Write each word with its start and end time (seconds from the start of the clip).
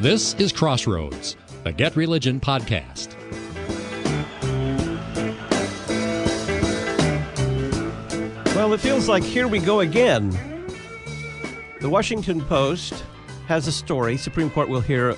This 0.00 0.34
is 0.34 0.52
Crossroads, 0.52 1.36
the 1.64 1.72
Get 1.72 1.96
Religion 1.96 2.38
podcast. 2.38 3.16
Well, 8.54 8.72
it 8.74 8.78
feels 8.78 9.08
like 9.08 9.24
here 9.24 9.48
we 9.48 9.58
go 9.58 9.80
again. 9.80 10.30
The 11.80 11.88
Washington 11.88 12.40
Post 12.42 13.02
has 13.48 13.66
a 13.66 13.72
story. 13.72 14.16
Supreme 14.16 14.50
Court 14.50 14.68
will 14.68 14.80
hear 14.80 15.16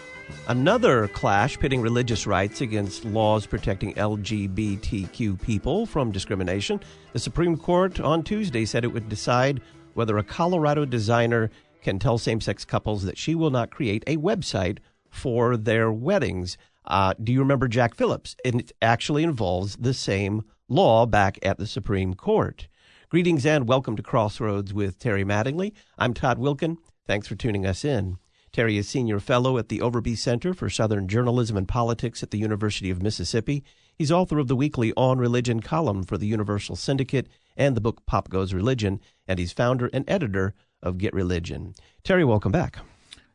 another 0.49 1.09
clash 1.09 1.59
pitting 1.59 1.83
religious 1.83 2.27
rights 2.27 2.63
against 2.63 3.05
laws 3.05 3.45
protecting 3.45 3.93
LGBTQ 3.97 5.43
people 5.43 5.85
from 5.85 6.11
discrimination. 6.11 6.81
The 7.13 7.19
Supreme 7.19 7.59
Court 7.59 8.01
on 8.01 8.23
Tuesday 8.23 8.65
said 8.65 8.85
it 8.85 8.95
would 8.95 9.11
decide 9.11 9.61
whether 9.93 10.17
a 10.17 10.25
Colorado 10.25 10.87
designer 10.87 11.51
can 11.83 11.99
tell 11.99 12.19
same 12.19 12.41
sex 12.41 12.65
couples 12.65 13.05
that 13.05 13.19
she 13.19 13.35
will 13.35 13.51
not 13.51 13.71
create 13.71 14.05
a 14.07 14.17
website 14.17 14.79
for 15.09 15.57
their 15.57 15.91
weddings. 15.91 16.57
Uh, 16.85 17.15
do 17.23 17.33
you 17.33 17.41
remember 17.41 17.69
Jack 17.69 17.95
Phillips? 17.95 18.37
And 18.45 18.61
it 18.61 18.73
actually 18.81 19.23
involves 19.23 19.77
the 19.77 19.95
same 19.95 20.43
law 20.69 21.07
back 21.07 21.39
at 21.43 21.59
the 21.59 21.67
Supreme 21.67 22.15
Court. 22.15 22.69
Greetings 23.09 23.45
and 23.45 23.67
welcome 23.67 23.97
to 23.97 24.03
Crossroads 24.03 24.73
with 24.73 24.99
Terry 24.99 25.25
Mattingly. 25.25 25.73
I'm 25.99 26.15
Todd 26.15 26.39
Wilken. 26.39 26.77
Thanks 27.07 27.27
for 27.27 27.35
tuning 27.35 27.67
us 27.67 27.85
in. 27.85 28.19
Terry 28.53 28.77
is 28.77 28.89
Senior 28.89 29.21
Fellow 29.21 29.59
at 29.59 29.69
the 29.69 29.79
Overby 29.79 30.19
Center 30.19 30.55
for 30.55 30.69
Southern 30.69 31.07
Journalism 31.07 31.57
and 31.57 31.69
Politics 31.69 32.23
at 32.23 32.31
the 32.31 32.39
University 32.39 32.91
of 32.91 33.03
Mississippi. 33.03 33.63
He's 33.97 34.11
author 34.11 34.39
of 34.39 34.49
the 34.49 34.57
weekly 34.57 34.93
On 34.97 35.19
Religion 35.19 35.61
column 35.61 36.03
for 36.03 36.19
the 36.19 36.27
Universal 36.27 36.77
Syndicate 36.77 37.29
and 37.57 37.77
the 37.77 37.81
book 37.81 38.05
Pop 38.07 38.29
Goes 38.29 38.55
Religion, 38.55 39.01
and 39.29 39.39
he's 39.39 39.53
founder 39.53 39.91
and 39.93 40.05
editor 40.09 40.55
of 40.83 40.99
Get 40.99 41.15
Religion. 41.15 41.75
Terry, 42.05 42.25
welcome 42.25 42.53
back. 42.53 42.79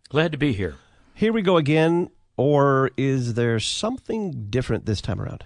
Glad 0.10 0.32
to 0.32 0.38
be 0.38 0.54
here. 0.54 0.76
Here 1.14 1.34
we 1.34 1.42
go 1.42 1.58
again, 1.58 2.10
or 2.38 2.92
is 2.98 3.36
there 3.36 3.60
something 3.60 4.48
different 4.50 4.86
this 4.86 5.02
time 5.02 5.22
around? 5.22 5.44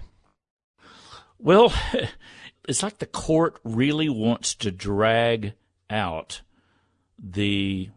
Well, 1.37 1.73
it's 2.67 2.83
like 2.83 2.99
the 2.99 3.05
court 3.05 3.59
really 3.63 4.09
wants 4.09 4.53
to 4.55 4.71
drag 4.71 5.53
out 5.89 6.41
the 7.17 7.89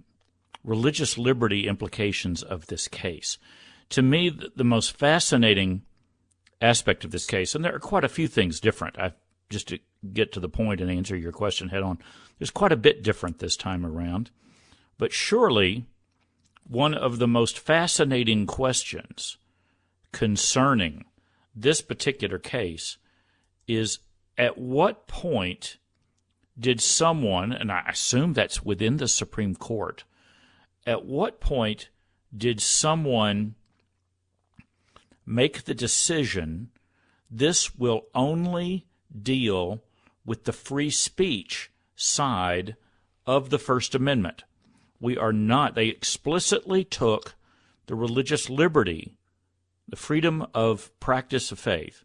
religious 0.65 1.19
liberty 1.19 1.67
implications 1.67 2.43
of 2.43 2.67
this 2.67 2.89
case. 2.89 3.39
To 3.91 4.03
me, 4.03 4.31
the 4.31 4.65
most 4.65 4.97
fascinating 4.97 5.83
aspect 6.61 7.05
of 7.05 7.11
this 7.11 7.27
case, 7.27 7.55
and 7.55 7.65
there 7.65 7.75
are 7.75 7.81
quite 7.81 8.05
a 8.05 8.09
few 8.09 8.29
things 8.29 8.61
different. 8.61 8.99
I've 8.99 9.15
just 9.51 9.73
get 10.13 10.33
to 10.33 10.41
the 10.41 10.49
point 10.49 10.81
and 10.81 10.91
answer 10.91 11.17
your 11.17 11.33
question 11.33 11.69
head 11.69 11.83
on. 11.83 11.99
There's 12.39 12.51
quite 12.51 12.73
a 12.73 12.77
bit 12.77 13.03
different 13.03 13.39
this 13.39 13.57
time 13.57 13.87
around, 13.87 14.31
but 14.99 15.13
surely 15.13 15.87
one 16.67 16.95
of 16.95 17.19
the 17.19 17.29
most 17.29 17.59
fascinating 17.59 18.47
questions 18.47 19.37
concerning 20.13 21.05
this 21.55 21.81
particular 21.81 22.39
case 22.39 22.97
is 23.69 23.99
at 24.37 24.59
what 24.59 25.07
point 25.07 25.77
did 26.59 26.81
someone, 26.81 27.53
and 27.53 27.71
I 27.71 27.85
assume 27.89 28.33
that's 28.33 28.65
within 28.65 28.99
the 28.99 29.09
Supreme 29.09 29.55
Court, 29.55 30.05
at 30.87 31.05
what 31.05 31.41
point 31.41 31.89
did 32.37 32.61
someone 32.61 33.55
make 35.25 35.65
the 35.65 35.75
decision 35.75 36.71
this 37.31 37.75
will 37.77 38.07
only 38.15 38.87
deal 39.23 39.83
with 40.25 40.45
the 40.45 40.53
free 40.53 40.91
speech 40.91 41.71
side 41.97 42.77
of 43.27 43.51
the 43.51 43.59
First 43.59 43.95
Amendment? 43.95 44.45
We 45.01 45.17
are 45.17 45.33
not, 45.33 45.75
they 45.75 45.89
explicitly 45.89 46.85
took 46.85 47.35
the 47.87 47.95
religious 47.95 48.49
liberty, 48.49 49.17
the 49.89 49.97
freedom 49.97 50.47
of 50.55 50.99
practice 51.01 51.51
of 51.51 51.59
faith, 51.59 52.05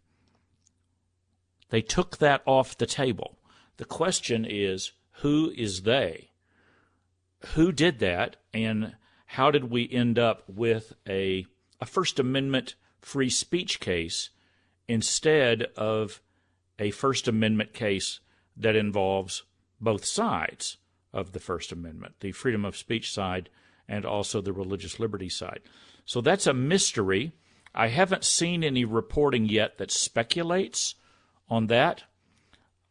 they 1.70 1.82
took 1.82 2.18
that 2.18 2.42
off 2.46 2.76
the 2.76 2.86
table. 2.86 3.38
The 3.76 3.84
question 3.84 4.46
is 4.48 4.92
who 5.20 5.52
is 5.56 5.82
they? 5.82 6.30
Who 7.54 7.72
did 7.72 7.98
that, 8.00 8.36
and 8.52 8.96
how 9.26 9.50
did 9.50 9.70
we 9.70 9.88
end 9.90 10.18
up 10.18 10.44
with 10.48 10.94
a, 11.06 11.46
a 11.80 11.86
First 11.86 12.18
Amendment 12.18 12.74
free 13.00 13.30
speech 13.30 13.80
case 13.80 14.30
instead 14.88 15.64
of 15.76 16.20
a 16.78 16.90
First 16.90 17.28
Amendment 17.28 17.72
case 17.72 18.20
that 18.56 18.76
involves 18.76 19.44
both 19.80 20.04
sides 20.04 20.78
of 21.12 21.32
the 21.32 21.40
First 21.40 21.72
Amendment, 21.72 22.16
the 22.20 22.32
freedom 22.32 22.64
of 22.64 22.76
speech 22.76 23.12
side 23.12 23.48
and 23.88 24.04
also 24.04 24.40
the 24.40 24.52
religious 24.52 25.00
liberty 25.00 25.28
side? 25.28 25.60
So 26.04 26.20
that's 26.20 26.46
a 26.46 26.54
mystery. 26.54 27.32
I 27.74 27.88
haven't 27.88 28.24
seen 28.24 28.64
any 28.64 28.84
reporting 28.84 29.46
yet 29.46 29.78
that 29.78 29.90
speculates 29.90 30.94
on 31.48 31.66
that. 31.68 32.04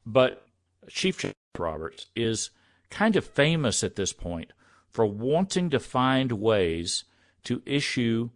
But 0.05 0.45
Chief 0.87 1.17
Justice 1.17 1.35
Roberts 1.57 2.07
is 2.15 2.51
kind 2.89 3.15
of 3.15 3.25
famous 3.25 3.83
at 3.83 3.95
this 3.95 4.13
point 4.13 4.53
for 4.89 5.05
wanting 5.05 5.69
to 5.69 5.79
find 5.79 6.31
ways 6.33 7.03
to 7.43 7.61
issue 7.65 8.29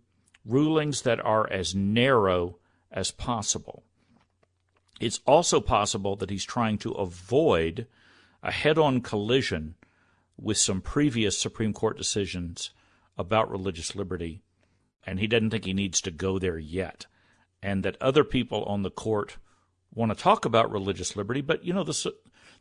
rulings 0.46 1.04
that 1.04 1.24
are 1.24 1.50
as 1.52 1.76
narrow 1.76 2.58
as 2.92 3.12
possible. 3.12 3.84
It's 5.02 5.20
also 5.26 5.60
possible 5.60 6.16
that 6.18 6.30
he's 6.30 6.46
trying 6.46 6.78
to 6.80 6.92
avoid 6.92 7.88
a 8.44 8.52
head 8.52 8.78
on 8.78 9.02
collision 9.02 9.74
with 10.38 10.60
some 10.60 10.80
previous 10.80 11.36
Supreme 11.36 11.74
Court 11.74 11.98
decisions 11.98 12.70
about 13.18 13.50
religious 13.50 13.96
liberty, 13.96 14.44
and 15.04 15.20
he 15.20 15.26
doesn't 15.26 15.50
think 15.50 15.66
he 15.66 15.74
needs 15.74 16.02
to 16.02 16.12
go 16.12 16.38
there 16.38 16.60
yet, 16.60 17.08
and 17.64 17.84
that 17.84 18.00
other 18.00 18.24
people 18.24 18.64
on 18.66 18.84
the 18.84 18.92
court 18.92 19.38
want 19.92 20.16
to 20.16 20.24
talk 20.24 20.46
about 20.46 20.72
religious 20.72 21.16
liberty, 21.16 21.42
but 21.42 21.66
you 21.66 21.74
know 21.74 21.84
the 21.84 22.14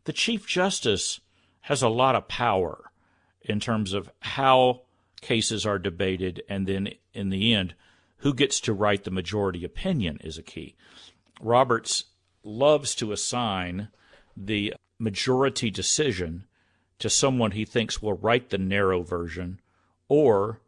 the 0.04 0.12
chief 0.12 0.46
justice 0.46 1.20
has 1.62 1.82
a 1.82 1.90
lot 1.90 2.14
of 2.14 2.26
power 2.26 2.90
in 3.42 3.60
terms 3.60 3.92
of 3.92 4.10
how 4.20 4.80
cases 5.20 5.66
are 5.66 5.78
debated, 5.78 6.42
and 6.48 6.66
then 6.66 6.88
in 7.12 7.28
the 7.28 7.52
end, 7.52 7.74
who 8.18 8.32
gets 8.32 8.60
to 8.60 8.72
write 8.72 9.04
the 9.04 9.10
majority 9.10 9.62
opinion 9.62 10.16
is 10.24 10.38
a 10.38 10.42
key. 10.42 10.74
Roberts 11.38 12.04
loves 12.42 12.94
to 12.96 13.12
assign 13.12 13.88
the 14.36 14.74
majority 14.98 15.70
decision 15.70 16.44
to 16.98 17.10
someone 17.10 17.52
he 17.52 17.64
thinks 17.64 18.02
will 18.02 18.14
write 18.14 18.50
the 18.50 18.58
narrow 18.58 19.02
version, 19.02 19.60
or 20.08 20.60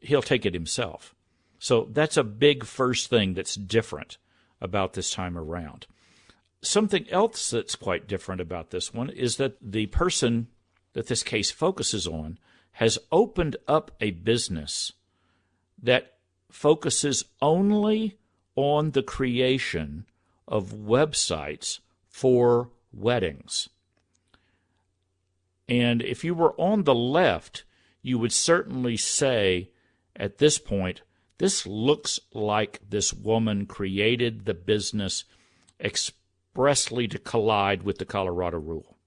he'll 0.00 0.22
take 0.22 0.44
it 0.44 0.54
himself. 0.54 1.14
So 1.58 1.88
that's 1.90 2.16
a 2.16 2.24
big 2.24 2.64
first 2.64 3.08
thing 3.08 3.34
that's 3.34 3.54
different 3.54 4.18
about 4.60 4.92
this 4.92 5.10
time 5.10 5.36
around. 5.36 5.86
Something 6.62 7.08
else 7.10 7.50
that's 7.50 7.74
quite 7.74 8.06
different 8.06 8.40
about 8.40 8.70
this 8.70 8.92
one 8.92 9.08
is 9.10 9.36
that 9.36 9.56
the 9.62 9.86
person 9.86 10.48
that 10.92 11.06
this 11.06 11.22
case 11.22 11.50
focuses 11.50 12.06
on 12.06 12.38
has 12.72 12.98
opened 13.10 13.56
up 13.66 13.90
a 14.00 14.10
business 14.10 14.92
that 15.82 16.14
focuses 16.50 17.24
only 17.40 18.18
on 18.56 18.90
the 18.90 19.02
creation 19.02 20.04
of 20.50 20.72
websites 20.72 21.78
for 22.08 22.68
weddings. 22.92 23.70
And 25.68 26.02
if 26.02 26.24
you 26.24 26.34
were 26.34 26.54
on 26.60 26.82
the 26.82 26.94
left, 26.94 27.64
you 28.02 28.18
would 28.18 28.32
certainly 28.32 28.96
say 28.96 29.70
at 30.16 30.38
this 30.38 30.58
point, 30.58 31.02
this 31.38 31.66
looks 31.66 32.20
like 32.34 32.80
this 32.86 33.14
woman 33.14 33.64
created 33.64 34.44
the 34.44 34.52
business 34.52 35.24
expressly 35.80 37.08
to 37.08 37.18
collide 37.18 37.84
with 37.84 37.98
the 37.98 38.04
Colorado 38.04 38.58
rule. 38.58 38.98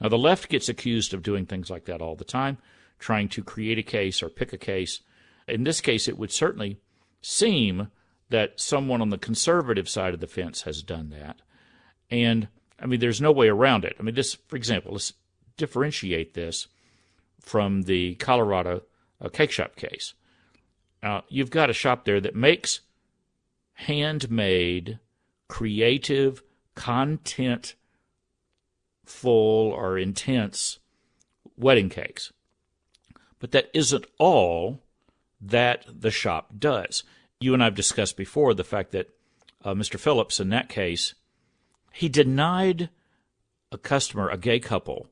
Now, 0.00 0.08
the 0.08 0.16
left 0.16 0.48
gets 0.48 0.68
accused 0.68 1.12
of 1.12 1.24
doing 1.24 1.44
things 1.44 1.68
like 1.68 1.84
that 1.86 2.00
all 2.00 2.14
the 2.14 2.24
time, 2.24 2.58
trying 2.98 3.28
to 3.30 3.42
create 3.42 3.78
a 3.78 3.82
case 3.82 4.22
or 4.22 4.28
pick 4.28 4.52
a 4.52 4.58
case. 4.58 5.00
In 5.48 5.64
this 5.64 5.80
case, 5.80 6.06
it 6.06 6.16
would 6.16 6.30
certainly 6.30 6.78
seem 7.20 7.88
that 8.30 8.60
someone 8.60 9.00
on 9.00 9.10
the 9.10 9.18
conservative 9.18 9.88
side 9.88 10.14
of 10.14 10.20
the 10.20 10.26
fence 10.26 10.62
has 10.62 10.82
done 10.82 11.10
that. 11.10 11.40
And, 12.10 12.48
I 12.80 12.86
mean, 12.86 13.00
there's 13.00 13.20
no 13.20 13.32
way 13.32 13.48
around 13.48 13.84
it. 13.84 13.96
I 13.98 14.02
mean, 14.02 14.14
this, 14.14 14.34
for 14.34 14.56
example, 14.56 14.92
let's 14.92 15.12
differentiate 15.56 16.34
this 16.34 16.68
from 17.40 17.82
the 17.82 18.14
Colorado 18.16 18.82
uh, 19.20 19.28
cake 19.28 19.50
shop 19.50 19.76
case. 19.76 20.14
Now, 21.02 21.24
you've 21.28 21.50
got 21.50 21.70
a 21.70 21.74
shop 21.74 22.04
there 22.04 22.20
that 22.20 22.34
makes 22.34 22.80
handmade, 23.74 24.98
creative, 25.48 26.42
content 26.74 27.74
full 29.04 29.70
or 29.70 29.98
intense 29.98 30.78
wedding 31.56 31.88
cakes. 31.88 32.32
But 33.38 33.52
that 33.52 33.70
isn't 33.72 34.06
all 34.18 34.82
that 35.40 35.84
the 35.88 36.10
shop 36.10 36.52
does. 36.58 37.04
You 37.40 37.54
and 37.54 37.62
I 37.62 37.66
have 37.66 37.74
discussed 37.74 38.16
before 38.16 38.54
the 38.54 38.64
fact 38.64 38.92
that 38.92 39.10
uh, 39.64 39.74
Mr. 39.74 39.98
Phillips, 39.98 40.40
in 40.40 40.48
that 40.50 40.68
case, 40.68 41.14
he 41.92 42.08
denied 42.08 42.90
a 43.70 43.78
customer, 43.78 44.28
a 44.28 44.36
gay 44.36 44.58
couple, 44.58 45.08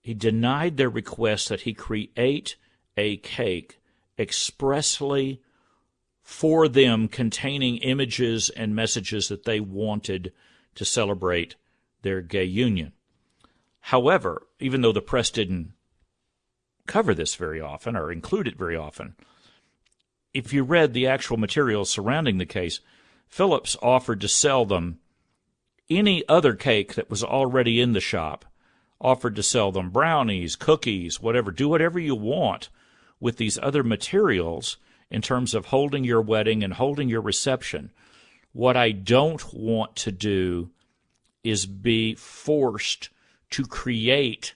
he 0.00 0.12
denied 0.12 0.76
their 0.76 0.90
request 0.90 1.48
that 1.48 1.62
he 1.62 1.72
create 1.72 2.56
a 2.96 3.16
cake 3.16 3.80
expressly 4.18 5.40
for 6.22 6.68
them 6.68 7.08
containing 7.08 7.78
images 7.78 8.50
and 8.50 8.76
messages 8.76 9.28
that 9.28 9.44
they 9.44 9.60
wanted 9.60 10.30
to 10.74 10.84
celebrate 10.84 11.54
their 12.02 12.20
gay 12.20 12.44
union. 12.44 12.92
However, 13.80 14.46
even 14.60 14.82
though 14.82 14.92
the 14.92 15.00
press 15.00 15.30
didn't 15.30 15.72
cover 16.86 17.14
this 17.14 17.34
very 17.34 17.60
often 17.60 17.96
or 17.96 18.12
include 18.12 18.46
it 18.46 18.58
very 18.58 18.76
often, 18.76 19.16
if 20.34 20.52
you 20.52 20.64
read 20.64 20.92
the 20.92 21.06
actual 21.06 21.36
materials 21.36 21.88
surrounding 21.88 22.38
the 22.38 22.44
case, 22.44 22.80
Phillips 23.28 23.76
offered 23.80 24.20
to 24.20 24.28
sell 24.28 24.66
them 24.66 24.98
any 25.88 26.26
other 26.28 26.54
cake 26.54 26.94
that 26.94 27.08
was 27.08 27.22
already 27.22 27.80
in 27.80 27.92
the 27.92 28.00
shop, 28.00 28.44
offered 29.00 29.36
to 29.36 29.42
sell 29.42 29.70
them 29.70 29.90
brownies, 29.90 30.56
cookies, 30.56 31.20
whatever. 31.20 31.52
Do 31.52 31.68
whatever 31.68 32.00
you 32.00 32.16
want 32.16 32.68
with 33.20 33.36
these 33.36 33.58
other 33.58 33.84
materials 33.84 34.76
in 35.10 35.22
terms 35.22 35.54
of 35.54 35.66
holding 35.66 36.02
your 36.04 36.20
wedding 36.20 36.64
and 36.64 36.74
holding 36.74 37.08
your 37.08 37.20
reception. 37.20 37.92
What 38.52 38.76
I 38.76 38.90
don't 38.90 39.54
want 39.54 39.94
to 39.96 40.12
do 40.12 40.70
is 41.44 41.66
be 41.66 42.14
forced 42.14 43.10
to 43.50 43.66
create 43.66 44.54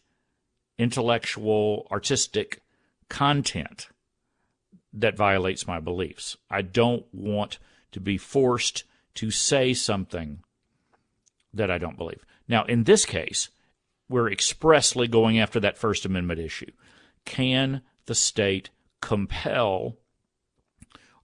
intellectual, 0.79 1.87
artistic 1.91 2.63
content 3.09 3.89
that 4.93 5.17
violates 5.17 5.67
my 5.67 5.81
beliefs. 5.81 6.37
I 6.51 6.63
don't 6.63 7.07
want 7.13 7.59
to 7.93 8.01
be 8.01 8.19
forced 8.19 8.85
to 9.15 9.31
say 9.31 9.75
something 9.75 10.41
that 11.53 11.71
I 11.71 11.79
don't 11.79 11.99
believe. 11.99 12.25
Now, 12.47 12.65
in 12.65 12.85
this 12.85 13.05
case, 13.05 13.49
we're 14.09 14.31
expressly 14.31 15.07
going 15.09 15.39
after 15.39 15.61
that 15.61 15.79
First 15.79 16.05
Amendment 16.05 16.41
issue. 16.41 16.71
Can 17.25 17.83
the 18.07 18.15
state 18.15 18.71
compel 19.01 19.97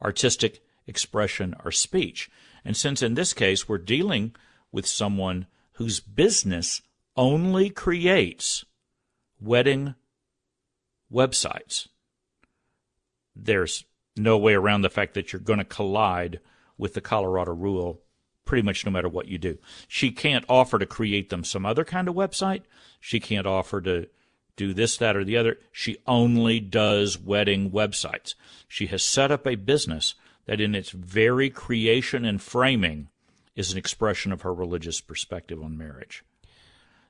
artistic 0.03 0.63
expression 0.87 1.55
or 1.65 1.73
speech? 1.73 2.31
And 2.65 2.77
since 2.77 3.03
in 3.03 3.15
this 3.15 3.33
case 3.33 3.69
we're 3.69 3.79
dealing 3.79 4.35
with 4.71 4.87
someone 4.87 5.47
whose 5.73 6.01
business 6.01 6.83
only 7.17 7.71
creates 7.71 8.65
wedding 9.41 9.95
websites, 11.13 11.89
there's 13.37 13.85
no 14.17 14.39
way 14.39 14.55
around 14.55 14.83
the 14.83 14.91
fact 14.91 15.15
that 15.15 15.33
you're 15.33 15.41
going 15.41 15.59
to 15.59 15.65
collide 15.65 16.41
with 16.79 16.95
the 16.95 17.01
Colorado 17.01 17.53
rule 17.53 18.01
pretty 18.45 18.63
much 18.63 18.85
no 18.85 18.93
matter 18.93 19.09
what 19.09 19.29
you 19.29 19.39
do. 19.39 19.59
She 19.89 20.11
can't 20.11 20.45
offer 20.49 20.79
to 20.79 20.87
create 20.87 21.31
them 21.31 21.45
some 21.45 21.65
other 21.65 21.85
kind 21.85 22.09
of 22.09 22.15
website. 22.15 22.63
She 23.01 23.21
can't 23.21 23.47
offer 23.47 23.81
to 23.81 24.07
do 24.57 24.73
this, 24.73 24.97
that, 24.99 25.17
or 25.17 25.25
the 25.25 25.37
other. 25.37 25.59
She 25.73 25.97
only 26.07 26.61
does 26.61 27.19
wedding 27.19 27.71
websites. 27.71 28.35
She 28.69 28.87
has 28.87 29.03
set 29.03 29.31
up 29.31 29.47
a 29.47 29.57
business 29.57 30.15
that, 30.47 30.61
in 30.61 30.75
its 30.75 30.91
very 30.91 31.51
creation 31.51 32.25
and 32.25 32.41
framing, 32.41 33.09
is 33.57 33.73
an 33.73 33.79
expression 33.79 34.33
of 34.33 34.43
her 34.43 34.55
religious 34.55 35.01
perspective 35.01 35.63
on 35.63 35.79
marriage. 35.79 36.25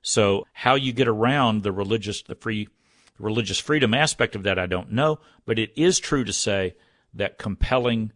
So, 0.02 0.46
how 0.52 0.74
you 0.74 0.92
get 0.92 1.08
around 1.08 1.62
the 1.62 1.72
religious, 1.72 2.22
the 2.22 2.34
free, 2.34 2.68
religious 3.18 3.58
freedom 3.58 3.94
aspect 3.94 4.34
of 4.34 4.42
that, 4.42 4.58
I 4.58 4.66
don't 4.66 4.92
know. 4.92 5.20
But 5.46 5.58
it 5.58 5.72
is 5.76 5.98
true 5.98 6.24
to 6.24 6.32
say 6.32 6.74
that 7.12 7.38
compelling 7.38 8.12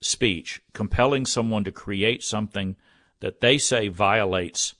speech, 0.00 0.62
compelling 0.72 1.26
someone 1.26 1.64
to 1.64 1.72
create 1.72 2.22
something 2.22 2.76
that 3.20 3.40
they 3.40 3.58
say 3.58 3.88
violates 3.88 4.74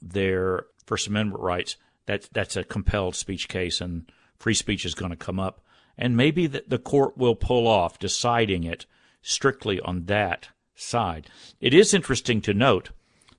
their 0.00 0.66
First 0.86 1.06
Amendment 1.06 1.42
rights, 1.42 1.76
that, 2.06 2.28
that's 2.32 2.56
a 2.56 2.64
compelled 2.64 3.16
speech 3.16 3.48
case, 3.48 3.80
and 3.80 4.10
free 4.36 4.54
speech 4.54 4.84
is 4.84 4.94
going 4.94 5.10
to 5.10 5.16
come 5.16 5.40
up. 5.40 5.64
And 5.96 6.16
maybe 6.16 6.46
the, 6.46 6.64
the 6.66 6.78
court 6.78 7.16
will 7.16 7.34
pull 7.34 7.66
off 7.66 7.98
deciding 7.98 8.64
it 8.64 8.86
strictly 9.22 9.80
on 9.80 10.04
that 10.04 10.48
side. 10.74 11.28
It 11.60 11.72
is 11.72 11.94
interesting 11.94 12.40
to 12.42 12.54
note 12.54 12.90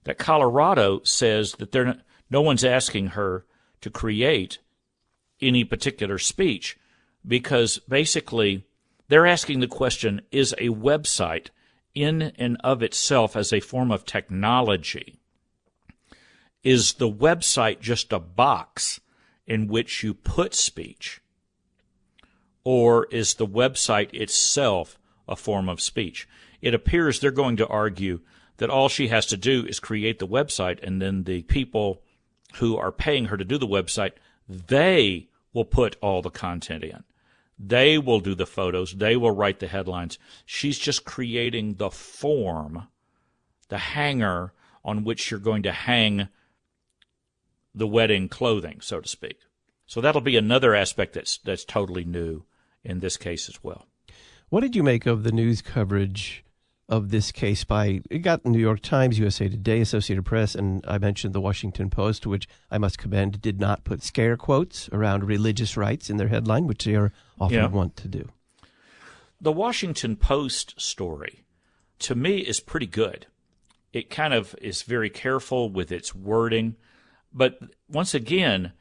that 0.06 0.18
Colorado 0.18 1.02
says 1.04 1.54
that 1.54 1.72
they're, 1.72 1.98
no 2.30 2.42
one's 2.42 2.64
asking 2.64 3.08
her 3.08 3.46
to 3.82 3.90
create 3.90 4.60
any 5.47 5.63
particular 5.63 6.18
speech 6.18 6.77
because 7.27 7.80
basically 7.89 8.65
they're 9.07 9.27
asking 9.27 9.59
the 9.59 9.68
question 9.68 10.21
is 10.31 10.53
a 10.53 10.69
website 10.69 11.47
in 11.94 12.21
and 12.38 12.57
of 12.63 12.83
itself 12.83 13.36
as 13.36 13.53
a 13.53 13.59
form 13.59 13.92
of 13.92 14.06
technology? 14.06 15.18
Is 16.63 16.94
the 16.94 17.09
website 17.09 17.80
just 17.80 18.12
a 18.12 18.19
box 18.19 19.00
in 19.47 19.68
which 19.68 20.03
you 20.03 20.13
put 20.13 20.53
speech? 20.53 21.21
Or 22.63 23.06
is 23.12 23.36
the 23.36 23.47
website 23.47 24.13
itself 24.13 24.97
a 25.27 25.36
form 25.36 25.69
of 25.69 25.80
speech? 25.80 26.27
It 26.62 26.74
appears 26.74 27.19
they're 27.19 27.31
going 27.31 27.57
to 27.57 27.68
argue 27.68 28.21
that 28.57 28.69
all 28.69 28.89
she 28.89 29.09
has 29.09 29.25
to 29.27 29.38
do 29.38 29.65
is 29.65 29.80
create 29.80 30.19
the 30.19 30.27
website 30.27 30.81
and 30.81 31.01
then 31.01 31.24
the 31.24 31.44
people 31.44 32.01
who 32.56 32.77
are 32.77 32.92
paying 32.92 33.25
her 33.25 33.38
to 33.38 33.45
do 33.45 33.57
the 33.57 33.68
website, 33.68 34.13
they 34.47 35.27
will 35.56 35.66
put 35.66 35.96
all 36.02 36.22
the 36.22 36.30
content 36.30 36.84
in. 36.84 37.04
They 37.57 37.98
will 37.98 38.19
do 38.19 38.36
the 38.36 38.46
photos, 38.46 38.94
they 38.94 39.16
will 39.16 39.31
write 39.31 39.60
the 39.60 39.68
headlines. 39.68 40.19
She's 40.46 40.78
just 40.78 41.06
creating 41.06 41.75
the 41.75 41.90
form, 41.90 42.88
the 43.69 43.78
hanger 43.78 44.52
on 44.84 45.06
which 45.06 45.31
you're 45.31 45.40
going 45.40 45.63
to 45.63 45.72
hang 45.72 46.28
the 47.74 47.88
wedding 47.88 48.28
clothing, 48.28 48.81
so 48.81 49.00
to 49.00 49.07
speak. 49.07 49.40
So 49.88 50.02
that'll 50.02 50.22
be 50.22 50.38
another 50.38 50.75
aspect 50.75 51.13
that's 51.13 51.38
that's 51.38 51.63
totally 51.63 52.04
new 52.04 52.44
in 52.84 53.00
this 53.00 53.18
case 53.18 53.48
as 53.48 53.63
well. 53.63 53.88
What 54.50 54.62
did 54.62 54.75
you 54.75 54.84
make 54.84 55.06
of 55.06 55.24
the 55.24 55.31
news 55.31 55.62
coverage 55.62 56.44
of 56.88 57.10
this 57.10 57.32
case 57.32 57.64
by 57.64 58.02
it 58.10 58.20
got 58.20 58.44
the 58.44 58.50
New 58.50 58.60
York 58.60 58.82
Times, 58.82 59.18
USA 59.18 59.50
Today, 59.50 59.82
Associated 59.82 60.24
Press, 60.24 60.54
and 60.54 60.86
I 60.88 60.98
mentioned 60.98 61.34
the 61.34 61.42
Washington 61.42 61.90
Post, 61.90 62.28
which 62.28 62.48
I 62.70 62.78
must 62.78 62.98
commend 62.98 63.42
did 63.42 63.60
not 63.60 63.84
put 63.84 64.04
scare 64.04 64.38
quotes 64.38 64.88
around 64.90 65.24
religious 65.24 65.76
rights 65.76 66.10
in 66.10 66.18
their 66.18 66.28
headline, 66.28 66.68
which 66.68 66.86
they 66.86 66.96
are 66.96 67.12
often 67.40 67.58
yeah. 67.58 67.68
want 67.68 67.96
to 67.98 68.08
do. 68.08 68.30
The 69.42 69.52
Washington 69.52 70.16
Post 70.16 70.80
story, 70.80 71.44
to 72.00 72.16
me, 72.16 72.38
is 72.38 72.60
pretty 72.60 72.88
good. 72.88 73.26
It 73.92 74.10
kind 74.10 74.34
of 74.34 74.56
is 74.62 74.84
very 74.84 75.10
careful 75.10 75.70
with 75.70 75.92
its 75.92 76.14
wording, 76.14 76.76
but 77.34 77.60
once 77.90 78.14
again, 78.14 78.74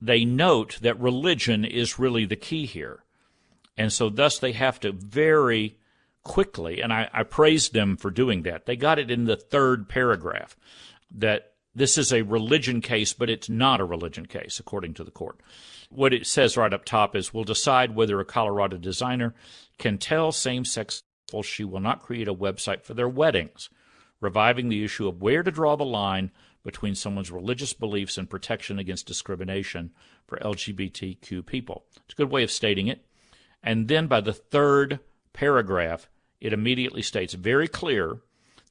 they 0.00 0.24
note 0.24 0.78
that 0.80 0.98
religion 0.98 1.64
is 1.64 1.98
really 1.98 2.24
the 2.24 2.36
key 2.36 2.64
here. 2.64 3.04
And 3.76 3.92
so, 3.92 4.08
thus, 4.08 4.38
they 4.38 4.52
have 4.52 4.80
to 4.80 4.92
very 4.92 5.76
quickly, 6.22 6.80
and 6.80 6.92
I, 6.92 7.08
I 7.12 7.22
praised 7.22 7.72
them 7.72 7.96
for 7.96 8.10
doing 8.10 8.42
that. 8.42 8.66
They 8.66 8.76
got 8.76 8.98
it 8.98 9.10
in 9.10 9.24
the 9.24 9.36
third 9.36 9.88
paragraph 9.88 10.56
that 11.14 11.52
this 11.74 11.96
is 11.96 12.12
a 12.12 12.22
religion 12.22 12.80
case, 12.80 13.12
but 13.12 13.30
it's 13.30 13.48
not 13.48 13.80
a 13.80 13.84
religion 13.84 14.26
case, 14.26 14.58
according 14.58 14.94
to 14.94 15.04
the 15.04 15.10
court. 15.10 15.40
What 15.88 16.12
it 16.12 16.26
says 16.26 16.56
right 16.56 16.72
up 16.72 16.84
top 16.84 17.16
is 17.16 17.32
we'll 17.32 17.44
decide 17.44 17.94
whether 17.94 18.20
a 18.20 18.24
Colorado 18.24 18.76
designer 18.76 19.34
can 19.78 19.98
tell 19.98 20.32
same 20.32 20.64
sex 20.64 21.02
couples 21.28 21.46
she 21.46 21.64
will 21.64 21.80
not 21.80 22.02
create 22.02 22.28
a 22.28 22.34
website 22.34 22.82
for 22.82 22.94
their 22.94 23.08
weddings, 23.08 23.70
reviving 24.20 24.68
the 24.68 24.84
issue 24.84 25.08
of 25.08 25.22
where 25.22 25.42
to 25.42 25.50
draw 25.50 25.76
the 25.76 25.84
line 25.84 26.30
between 26.62 26.94
someone's 26.94 27.30
religious 27.30 27.72
beliefs 27.72 28.18
and 28.18 28.28
protection 28.28 28.78
against 28.78 29.06
discrimination 29.06 29.90
for 30.26 30.38
LGBTQ 30.38 31.46
people. 31.46 31.84
It's 32.04 32.14
a 32.14 32.16
good 32.16 32.30
way 32.30 32.42
of 32.42 32.50
stating 32.50 32.88
it. 32.88 33.06
And 33.62 33.88
then 33.88 34.06
by 34.06 34.20
the 34.20 34.32
third 34.32 35.00
paragraph, 35.32 36.08
it 36.40 36.52
immediately 36.52 37.02
states 37.02 37.34
very 37.34 37.68
clear 37.68 38.20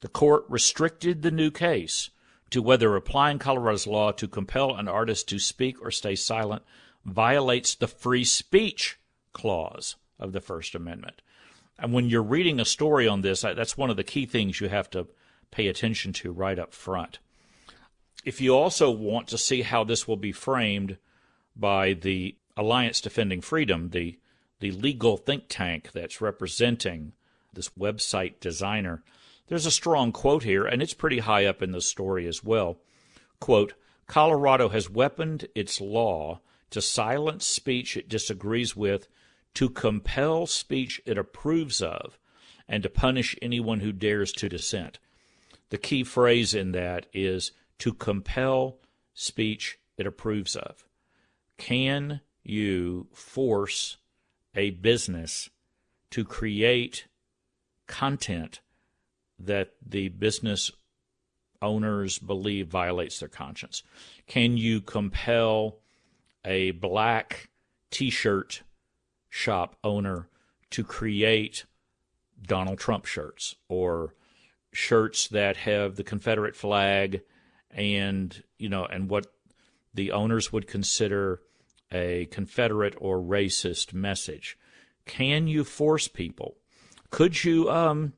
the 0.00 0.08
court 0.08 0.44
restricted 0.48 1.22
the 1.22 1.30
new 1.30 1.50
case 1.50 2.10
to 2.50 2.62
whether 2.62 2.96
applying 2.96 3.38
Colorado's 3.38 3.86
law 3.86 4.12
to 4.12 4.26
compel 4.26 4.74
an 4.74 4.88
artist 4.88 5.28
to 5.28 5.38
speak 5.38 5.80
or 5.80 5.90
stay 5.90 6.16
silent 6.16 6.62
violates 7.04 7.74
the 7.74 7.86
free 7.86 8.24
speech 8.24 8.98
clause 9.32 9.96
of 10.18 10.32
the 10.32 10.40
First 10.40 10.74
Amendment. 10.74 11.22
And 11.78 11.92
when 11.92 12.08
you're 12.08 12.22
reading 12.22 12.60
a 12.60 12.64
story 12.64 13.08
on 13.08 13.22
this, 13.22 13.42
that's 13.42 13.78
one 13.78 13.90
of 13.90 13.96
the 13.96 14.04
key 14.04 14.26
things 14.26 14.60
you 14.60 14.68
have 14.68 14.90
to 14.90 15.06
pay 15.50 15.68
attention 15.68 16.12
to 16.14 16.32
right 16.32 16.58
up 16.58 16.74
front. 16.74 17.18
If 18.24 18.40
you 18.40 18.54
also 18.54 18.90
want 18.90 19.28
to 19.28 19.38
see 19.38 19.62
how 19.62 19.84
this 19.84 20.06
will 20.06 20.18
be 20.18 20.32
framed 20.32 20.98
by 21.56 21.94
the 21.94 22.36
Alliance 22.56 23.00
Defending 23.00 23.40
Freedom, 23.40 23.90
the 23.90 24.18
the 24.60 24.70
legal 24.70 25.16
think 25.16 25.44
tank 25.48 25.90
that's 25.92 26.20
representing 26.20 27.12
this 27.52 27.70
website 27.70 28.40
designer. 28.40 29.02
There's 29.48 29.66
a 29.66 29.70
strong 29.70 30.12
quote 30.12 30.44
here, 30.44 30.64
and 30.64 30.80
it's 30.80 30.94
pretty 30.94 31.18
high 31.18 31.46
up 31.46 31.60
in 31.62 31.72
the 31.72 31.80
story 31.80 32.26
as 32.26 32.44
well. 32.44 32.78
Quote, 33.40 33.74
Colorado 34.06 34.68
has 34.68 34.90
weaponed 34.90 35.48
its 35.54 35.80
law 35.80 36.40
to 36.70 36.80
silence 36.80 37.46
speech 37.46 37.96
it 37.96 38.08
disagrees 38.08 38.76
with, 38.76 39.08
to 39.54 39.68
compel 39.68 40.46
speech 40.46 41.00
it 41.04 41.18
approves 41.18 41.82
of, 41.82 42.18
and 42.68 42.82
to 42.82 42.88
punish 42.88 43.36
anyone 43.42 43.80
who 43.80 43.92
dares 43.92 44.32
to 44.32 44.48
dissent. 44.48 44.98
The 45.70 45.78
key 45.78 46.04
phrase 46.04 46.54
in 46.54 46.72
that 46.72 47.06
is 47.12 47.52
to 47.78 47.92
compel 47.92 48.78
speech 49.14 49.78
it 49.96 50.06
approves 50.06 50.54
of. 50.54 50.84
Can 51.56 52.20
you 52.44 53.08
force 53.12 53.96
a 54.54 54.70
business 54.70 55.50
to 56.10 56.24
create 56.24 57.06
content 57.86 58.60
that 59.38 59.74
the 59.84 60.08
business 60.08 60.70
owners 61.62 62.18
believe 62.18 62.68
violates 62.68 63.20
their 63.20 63.28
conscience? 63.28 63.82
Can 64.26 64.56
you 64.56 64.80
compel 64.80 65.78
a 66.44 66.70
black 66.72 67.48
t 67.90 68.10
shirt 68.10 68.62
shop 69.28 69.76
owner 69.84 70.28
to 70.70 70.84
create 70.84 71.64
Donald 72.42 72.78
Trump 72.78 73.04
shirts 73.04 73.56
or 73.68 74.14
shirts 74.72 75.28
that 75.28 75.56
have 75.58 75.96
the 75.96 76.04
Confederate 76.04 76.56
flag 76.56 77.22
and 77.70 78.42
you 78.58 78.68
know 78.68 78.84
and 78.84 79.08
what 79.08 79.26
the 79.94 80.12
owners 80.12 80.52
would 80.52 80.66
consider 80.66 81.40
a 81.92 82.26
Confederate 82.26 82.94
or 82.98 83.18
racist 83.18 83.92
message. 83.92 84.58
Can 85.06 85.46
you 85.46 85.64
force 85.64 86.08
people? 86.08 86.56
Could 87.10 87.44
you 87.44 87.70
um, 87.70 88.12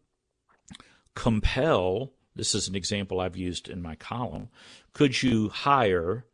compel? 1.15 2.13
This 2.35 2.55
is 2.55 2.69
an 2.69 2.75
example 2.75 3.21
I've 3.21 3.37
used 3.37 3.69
in 3.69 3.83
my 3.83 3.95
column. 3.97 4.49
Could 4.93 5.23
you 5.23 5.49
hire 5.49 6.27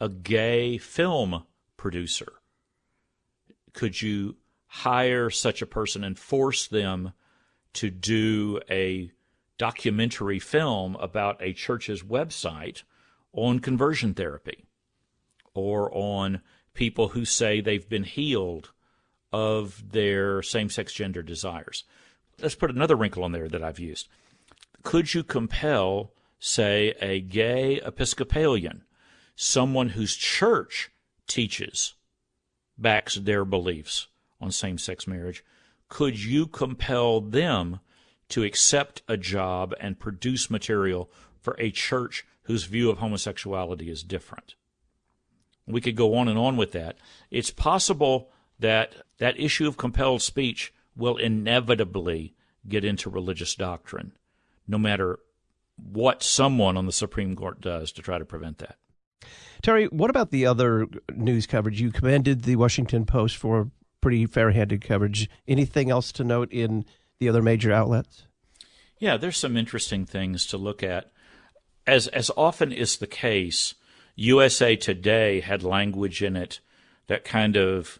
a 0.00 0.08
gay 0.08 0.78
film 0.78 1.44
producer? 1.76 2.32
Could 3.72 4.00
you 4.00 4.36
hire 4.66 5.30
such 5.30 5.62
a 5.62 5.66
person 5.66 6.04
and 6.04 6.18
force 6.18 6.66
them 6.66 7.12
to 7.74 7.90
do 7.90 8.60
a 8.70 9.10
documentary 9.58 10.38
film 10.38 10.96
about 10.96 11.40
a 11.40 11.52
church's 11.52 12.02
website 12.02 12.82
on 13.32 13.58
conversion 13.58 14.14
therapy 14.14 14.64
or 15.54 15.90
on 15.94 16.40
people 16.74 17.08
who 17.08 17.24
say 17.24 17.60
they've 17.60 17.88
been 17.88 18.04
healed 18.04 18.70
of 19.32 19.92
their 19.92 20.42
same 20.42 20.68
sex 20.68 20.92
gender 20.92 21.22
desires. 21.22 21.84
Let's 22.40 22.54
put 22.54 22.70
another 22.70 22.96
wrinkle 22.96 23.24
on 23.24 23.32
there 23.32 23.48
that 23.48 23.62
I've 23.62 23.78
used. 23.78 24.08
Could 24.82 25.14
you 25.14 25.24
compel, 25.24 26.12
say, 26.38 26.94
a 27.00 27.20
gay 27.20 27.80
Episcopalian, 27.84 28.84
someone 29.34 29.90
whose 29.90 30.16
church 30.16 30.90
teaches, 31.26 31.94
backs 32.76 33.14
their 33.14 33.44
beliefs 33.44 34.08
on 34.40 34.50
same 34.50 34.78
sex 34.78 35.06
marriage, 35.06 35.44
could 35.88 36.22
you 36.22 36.46
compel 36.46 37.20
them 37.20 37.80
to 38.28 38.42
accept 38.42 39.02
a 39.08 39.16
job 39.16 39.74
and 39.80 40.00
produce 40.00 40.50
material 40.50 41.10
for 41.40 41.56
a 41.58 41.70
church 41.70 42.24
whose 42.44 42.64
view 42.64 42.90
of 42.90 42.98
homosexuality 42.98 43.90
is 43.90 44.02
different. 44.02 44.54
We 45.66 45.80
could 45.80 45.96
go 45.96 46.14
on 46.14 46.28
and 46.28 46.38
on 46.38 46.56
with 46.56 46.72
that. 46.72 46.96
It's 47.30 47.50
possible 47.50 48.30
that 48.58 48.94
that 49.18 49.38
issue 49.38 49.66
of 49.66 49.76
compelled 49.76 50.22
speech 50.22 50.72
will 50.96 51.16
inevitably 51.16 52.34
get 52.68 52.84
into 52.84 53.10
religious 53.10 53.54
doctrine, 53.54 54.12
no 54.66 54.78
matter 54.78 55.18
what 55.76 56.22
someone 56.22 56.76
on 56.76 56.86
the 56.86 56.92
Supreme 56.92 57.34
Court 57.34 57.60
does 57.60 57.92
to 57.92 58.02
try 58.02 58.18
to 58.18 58.24
prevent 58.24 58.58
that. 58.58 58.76
Terry, 59.62 59.86
what 59.86 60.10
about 60.10 60.30
the 60.30 60.46
other 60.46 60.86
news 61.14 61.46
coverage? 61.46 61.80
You 61.80 61.90
commended 61.90 62.42
the 62.42 62.56
Washington 62.56 63.06
Post 63.06 63.36
for 63.36 63.70
pretty 64.00 64.26
fair 64.26 64.50
handed 64.50 64.82
coverage. 64.82 65.28
Anything 65.48 65.90
else 65.90 66.12
to 66.12 66.24
note 66.24 66.52
in 66.52 66.84
the 67.18 67.28
other 67.28 67.42
major 67.42 67.72
outlets? 67.72 68.26
Yeah, 68.98 69.16
there's 69.16 69.38
some 69.38 69.56
interesting 69.56 70.04
things 70.04 70.46
to 70.46 70.58
look 70.58 70.82
at. 70.82 71.10
As 71.86 72.08
as 72.08 72.30
often 72.36 72.72
is 72.72 72.98
the 72.98 73.06
case, 73.06 73.74
USA 74.16 74.76
Today 74.76 75.40
had 75.40 75.62
language 75.62 76.22
in 76.22 76.36
it 76.36 76.60
that 77.06 77.24
kind 77.24 77.56
of 77.56 77.98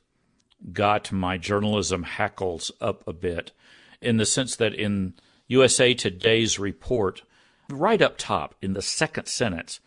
got 0.72 1.12
my 1.12 1.36
journalism 1.36 2.04
hackles 2.04 2.70
up 2.80 3.06
a 3.06 3.12
bit 3.12 3.52
in 4.00 4.16
the 4.16 4.26
sense 4.26 4.56
that 4.56 4.74
in 4.74 5.14
USA 5.48 5.94
Today's 5.94 6.58
report, 6.58 7.22
right 7.68 8.00
up 8.00 8.16
top 8.16 8.54
in 8.62 8.72
the 8.72 8.82
second 8.82 9.26
sentence, 9.26 9.80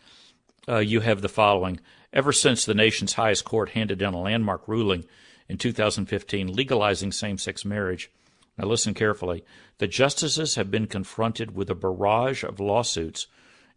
uh, 0.68 0.78
you 0.78 1.00
have 1.00 1.22
the 1.22 1.28
following 1.28 1.80
Ever 2.10 2.32
since 2.32 2.64
the 2.64 2.74
nation's 2.74 3.14
highest 3.14 3.44
court 3.44 3.70
handed 3.70 3.98
down 3.98 4.14
a 4.14 4.20
landmark 4.20 4.66
ruling 4.66 5.04
in 5.46 5.58
2015 5.58 6.50
legalizing 6.54 7.12
same 7.12 7.36
sex 7.36 7.66
marriage, 7.66 8.10
now, 8.58 8.66
listen 8.66 8.92
carefully. 8.92 9.44
The 9.78 9.86
justices 9.86 10.56
have 10.56 10.70
been 10.70 10.88
confronted 10.88 11.54
with 11.54 11.70
a 11.70 11.76
barrage 11.76 12.42
of 12.42 12.58
lawsuits 12.58 13.28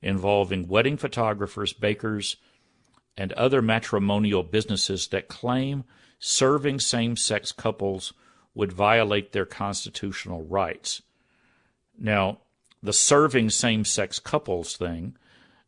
involving 0.02 0.68
wedding 0.68 0.98
photographers, 0.98 1.74
bakers, 1.74 2.38
and 3.18 3.34
other 3.34 3.62
matrimonial 3.62 4.44
businesses 4.44 5.08
that 5.10 5.28
claim 5.28 5.84
serving 6.20 6.80
same 6.80 7.16
sex 7.16 7.52
couples 7.52 8.14
would 8.54 8.72
violate 8.72 9.32
their 9.32 9.46
constitutional 9.46 10.44
rights. 10.44 11.02
Now, 11.98 12.40
the 12.84 12.94
serving 12.94 13.50
same 13.52 13.86
sex 13.86 14.20
couples 14.20 14.76
thing, 14.76 15.16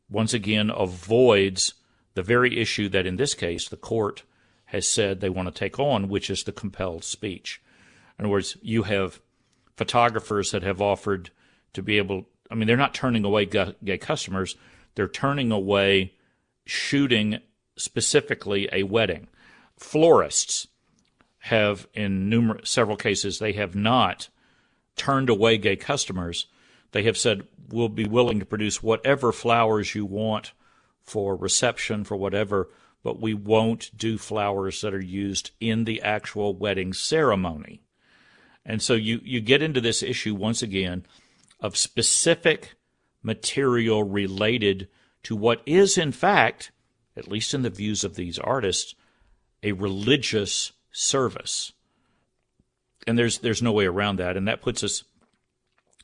once 0.09 0.33
again, 0.33 0.69
avoids 0.69 1.75
the 2.13 2.23
very 2.23 2.59
issue 2.59 2.89
that 2.89 3.05
in 3.05 3.17
this 3.17 3.33
case 3.33 3.67
the 3.67 3.77
court 3.77 4.23
has 4.65 4.87
said 4.87 5.19
they 5.19 5.29
want 5.29 5.47
to 5.47 5.53
take 5.53 5.79
on, 5.79 6.09
which 6.09 6.29
is 6.29 6.43
the 6.43 6.51
compelled 6.51 7.03
speech. 7.03 7.61
In 8.17 8.25
other 8.25 8.31
words, 8.31 8.57
you 8.61 8.83
have 8.83 9.21
photographers 9.75 10.51
that 10.51 10.63
have 10.63 10.81
offered 10.81 11.29
to 11.73 11.81
be 11.81 11.97
able. 11.97 12.25
I 12.53 12.55
mean, 12.55 12.67
they're 12.67 12.77
not 12.77 12.93
turning 12.93 13.25
away 13.25 13.45
gay 13.47 13.97
customers; 13.97 14.55
they're 14.93 15.07
turning 15.07 15.51
away 15.51 16.13
shooting 16.65 17.39
specifically 17.75 18.69
a 18.71 18.83
wedding. 18.83 19.27
Florists 19.75 20.67
have, 21.39 21.87
in 21.95 22.29
numerous 22.29 22.69
several 22.69 22.95
cases, 22.95 23.39
they 23.39 23.53
have 23.53 23.73
not 23.73 24.29
turned 24.95 25.31
away 25.31 25.57
gay 25.57 25.75
customers. 25.75 26.45
They 26.91 27.01
have 27.03 27.17
said 27.17 27.47
we'll 27.69 27.89
be 27.89 28.05
willing 28.05 28.39
to 28.39 28.45
produce 28.45 28.83
whatever 28.83 29.31
flowers 29.31 29.95
you 29.95 30.05
want 30.05 30.51
for 31.01 31.35
reception 31.35 32.03
for 32.03 32.15
whatever, 32.15 32.69
but 33.01 33.19
we 33.19 33.33
won't 33.33 33.89
do 33.97 34.19
flowers 34.19 34.79
that 34.81 34.93
are 34.93 35.01
used 35.01 35.49
in 35.59 35.85
the 35.85 36.03
actual 36.03 36.55
wedding 36.55 36.93
ceremony. 36.93 37.81
And 38.63 38.79
so 38.79 38.93
you, 38.93 39.19
you 39.23 39.41
get 39.41 39.63
into 39.63 39.81
this 39.81 40.03
issue 40.03 40.35
once 40.35 40.61
again 40.61 41.05
of 41.63 41.77
specific 41.77 42.75
material 43.23 44.03
related 44.03 44.89
to 45.23 45.35
what 45.35 45.61
is, 45.65 45.97
in 45.97 46.11
fact, 46.11 46.71
at 47.15 47.29
least 47.29 47.53
in 47.53 47.61
the 47.61 47.69
views 47.69 48.03
of 48.03 48.15
these 48.15 48.37
artists, 48.37 48.93
a 49.63 49.71
religious 49.71 50.73
service. 50.91 51.71
And 53.07 53.17
there's 53.17 53.39
there's 53.39 53.61
no 53.61 53.71
way 53.71 53.85
around 53.85 54.19
that, 54.19 54.37
and 54.37 54.47
that 54.47 54.61
puts 54.61 54.83
us 54.83 55.03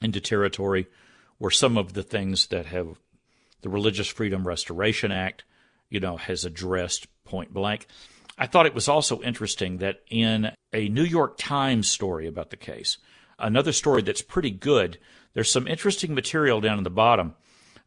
into 0.01 0.21
territory 0.21 0.87
where 1.37 1.51
some 1.51 1.77
of 1.77 1.93
the 1.93 2.03
things 2.03 2.47
that 2.47 2.65
have 2.67 2.97
the 3.61 3.69
Religious 3.69 4.07
Freedom 4.07 4.47
Restoration 4.47 5.11
Act, 5.11 5.43
you 5.89 5.99
know, 5.99 6.17
has 6.17 6.45
addressed 6.45 7.07
point 7.25 7.53
blank. 7.53 7.87
I 8.37 8.47
thought 8.47 8.65
it 8.65 8.73
was 8.73 8.87
also 8.87 9.21
interesting 9.21 9.79
that 9.79 10.01
in 10.09 10.51
a 10.71 10.87
New 10.87 11.03
York 11.03 11.37
Times 11.37 11.89
story 11.89 12.27
about 12.27 12.51
the 12.51 12.57
case, 12.57 12.97
another 13.37 13.73
story 13.73 14.01
that's 14.01 14.21
pretty 14.21 14.51
good, 14.51 14.97
there's 15.33 15.51
some 15.51 15.67
interesting 15.67 16.13
material 16.13 16.61
down 16.61 16.77
in 16.77 16.83
the 16.83 16.89
bottom. 16.89 17.35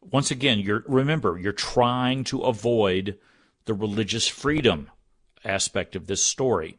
Once 0.01 0.31
again, 0.31 0.59
you're 0.59 0.85
remember, 0.87 1.39
you're 1.39 1.53
trying 1.53 2.25
to 2.25 2.41
avoid 2.43 3.19
the 3.65 3.75
religious 3.75 4.27
freedom 4.27 4.91
aspect 5.45 5.95
of 5.97 6.07
this 6.07 6.25
story. 6.25 6.79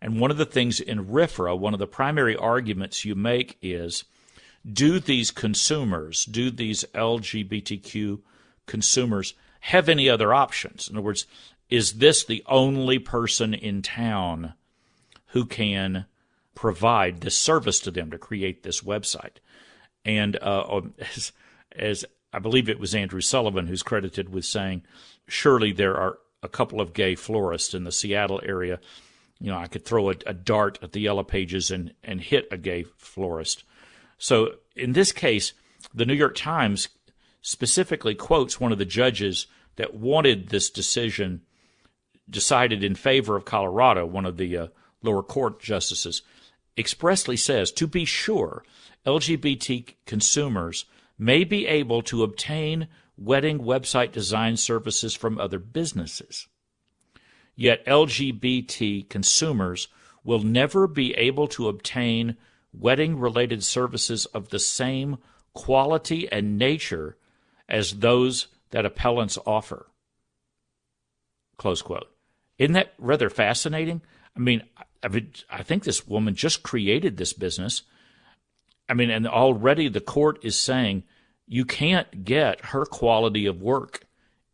And 0.00 0.20
one 0.20 0.30
of 0.30 0.36
the 0.36 0.46
things 0.46 0.80
in 0.80 1.06
RFRA, 1.06 1.58
one 1.58 1.72
of 1.72 1.80
the 1.80 1.86
primary 1.86 2.36
arguments 2.36 3.04
you 3.04 3.14
make 3.14 3.58
is 3.62 4.04
do 4.70 5.00
these 5.00 5.30
consumers, 5.30 6.24
do 6.24 6.50
these 6.50 6.84
LGBTQ 6.94 8.20
consumers 8.66 9.34
have 9.60 9.88
any 9.88 10.08
other 10.08 10.32
options? 10.32 10.88
In 10.88 10.96
other 10.96 11.04
words, 11.04 11.26
is 11.68 11.94
this 11.94 12.24
the 12.24 12.42
only 12.46 12.98
person 12.98 13.54
in 13.54 13.82
town 13.82 14.54
who 15.28 15.44
can 15.44 16.06
provide 16.54 17.20
this 17.20 17.36
service 17.36 17.80
to 17.80 17.90
them 17.90 18.10
to 18.10 18.18
create 18.18 18.62
this 18.62 18.82
website? 18.82 19.36
And 20.08 20.38
uh, 20.40 20.64
um, 20.66 20.94
as, 21.14 21.32
as 21.76 22.04
I 22.32 22.38
believe 22.38 22.70
it 22.70 22.80
was 22.80 22.94
Andrew 22.94 23.20
Sullivan 23.20 23.66
who's 23.66 23.82
credited 23.82 24.30
with 24.30 24.46
saying, 24.46 24.82
surely 25.28 25.70
there 25.70 25.96
are 25.98 26.18
a 26.42 26.48
couple 26.48 26.80
of 26.80 26.94
gay 26.94 27.14
florists 27.14 27.74
in 27.74 27.84
the 27.84 27.92
Seattle 27.92 28.40
area. 28.42 28.80
You 29.38 29.50
know, 29.50 29.58
I 29.58 29.66
could 29.66 29.84
throw 29.84 30.08
a, 30.08 30.14
a 30.24 30.32
dart 30.32 30.78
at 30.80 30.92
the 30.92 31.00
yellow 31.00 31.24
pages 31.24 31.70
and, 31.70 31.92
and 32.02 32.22
hit 32.22 32.48
a 32.50 32.56
gay 32.56 32.86
florist. 32.96 33.64
So 34.16 34.54
in 34.74 34.94
this 34.94 35.12
case, 35.12 35.52
the 35.92 36.06
New 36.06 36.14
York 36.14 36.34
Times 36.34 36.88
specifically 37.42 38.14
quotes 38.14 38.58
one 38.58 38.72
of 38.72 38.78
the 38.78 38.86
judges 38.86 39.46
that 39.76 39.94
wanted 39.94 40.48
this 40.48 40.70
decision 40.70 41.42
decided 42.30 42.82
in 42.82 42.94
favor 42.94 43.36
of 43.36 43.44
Colorado, 43.44 44.06
one 44.06 44.24
of 44.24 44.38
the 44.38 44.56
uh, 44.56 44.66
lower 45.02 45.22
court 45.22 45.60
justices, 45.60 46.22
expressly 46.78 47.36
says 47.36 47.72
to 47.72 47.86
be 47.86 48.04
sure, 48.04 48.64
LGBT 49.06 49.94
consumers 50.06 50.84
may 51.18 51.44
be 51.44 51.66
able 51.66 52.02
to 52.02 52.22
obtain 52.22 52.88
wedding 53.16 53.58
website 53.58 54.12
design 54.12 54.56
services 54.56 55.14
from 55.14 55.38
other 55.38 55.58
businesses. 55.58 56.46
Yet 57.56 57.84
LGBT 57.86 59.08
consumers 59.08 59.88
will 60.22 60.40
never 60.40 60.86
be 60.86 61.14
able 61.14 61.48
to 61.48 61.68
obtain 61.68 62.36
wedding 62.72 63.18
related 63.18 63.64
services 63.64 64.26
of 64.26 64.50
the 64.50 64.58
same 64.58 65.18
quality 65.54 66.30
and 66.30 66.58
nature 66.58 67.16
as 67.68 67.98
those 67.98 68.46
that 68.70 68.86
appellants 68.86 69.38
offer. 69.44 69.86
Close 71.56 71.82
quote. 71.82 72.08
Isn't 72.58 72.74
that 72.74 72.94
rather 72.98 73.30
fascinating? 73.30 74.02
I 74.36 74.40
mean, 74.40 74.62
I, 75.02 75.08
mean, 75.08 75.32
I 75.50 75.62
think 75.62 75.84
this 75.84 76.06
woman 76.06 76.34
just 76.34 76.62
created 76.62 77.16
this 77.16 77.32
business. 77.32 77.82
I 78.88 78.94
mean, 78.94 79.10
and 79.10 79.26
already 79.26 79.88
the 79.88 80.00
court 80.00 80.38
is 80.42 80.56
saying 80.56 81.04
you 81.46 81.64
can't 81.64 82.24
get 82.24 82.66
her 82.66 82.84
quality 82.84 83.46
of 83.46 83.62
work 83.62 84.04